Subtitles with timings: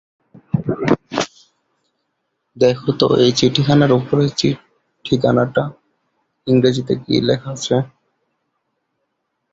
[2.57, 4.29] দেখো তো এই চিঠিখানার ওপরের
[5.05, 5.63] ঠিকানাটা
[6.47, 7.75] ইংরিজিতে কি লেখা আছে!